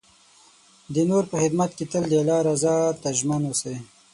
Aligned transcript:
د 0.93 0.95
نور 1.09 1.23
په 1.31 1.35
خدمت 1.41 1.71
کې 1.77 1.85
تل 1.91 2.03
د 2.09 2.13
الله 2.21 2.39
رضا 2.49 2.75
ته 3.01 3.09
ژمن 3.17 3.41
اوسئ. 3.47 3.75